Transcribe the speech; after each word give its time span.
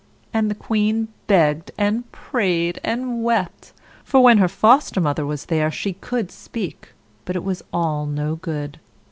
And 0.33 0.49
the 0.49 0.55
queen 0.55 1.09
begged 1.27 1.69
and 1.77 2.11
prayed, 2.11 2.79
and 2.83 3.23
wept; 3.23 3.71
for 4.03 4.19
when 4.23 4.39
her 4.39 4.47
Foster 4.47 4.99
mother 4.99 5.27
was 5.27 5.45
there, 5.45 5.69
she 5.69 5.93
could 5.93 6.31
speak 6.31 6.93
but 7.23 7.35
it 7.35 7.43
was 7.43 7.63
all 7.71 8.07
no 8.07 8.35
good. 8.35 8.79